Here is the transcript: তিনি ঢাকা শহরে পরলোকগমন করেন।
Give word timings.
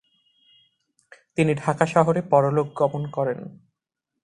তিনি 1.37 1.51
ঢাকা 1.55 1.85
শহরে 1.85 2.21
পরলোকগমন 2.21 3.03
করেন। 3.07 3.39